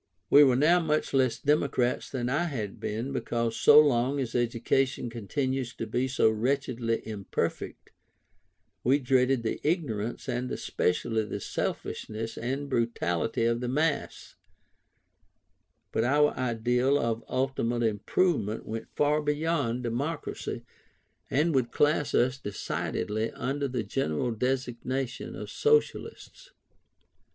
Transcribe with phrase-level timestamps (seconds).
[0.31, 5.11] We were now much less democrats than I had been, because so long as education
[5.11, 7.91] continues to be so wretchedly imperfect,
[8.83, 14.33] we dreaded the ignorance and especially the selfishness and brutality of the mass:
[15.91, 20.63] but our ideal of ultimate improvement went far beyond Democracy,
[21.29, 26.49] and would class us decidedly under the general designation of Socialists.